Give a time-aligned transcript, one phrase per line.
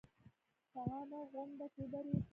[0.71, 2.23] په عامه غونډه کې ودرېد.